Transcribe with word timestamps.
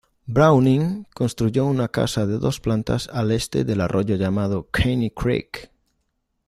Browning 0.27 1.05
construyó 1.13 1.67
una 1.67 1.87
casa 1.89 2.25
de 2.25 2.39
dos 2.39 2.59
plantas 2.59 3.07
al 3.13 3.31
este 3.31 3.63
del 3.65 3.81
arroyo 3.81 4.15
llamado 4.15 4.67
"Caney 4.71 5.11
Creek". 5.11 5.69